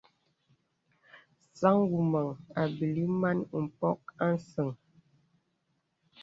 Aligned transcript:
Sāŋ 1.59 1.75
ngəməŋ 1.89 2.27
àbīlí 2.61 3.03
màn 3.21 3.39
mpòk 3.63 3.99
àsəŋ. 4.27 4.69